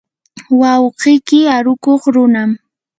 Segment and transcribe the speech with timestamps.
[0.59, 2.51] wawqiyki arukuq runam.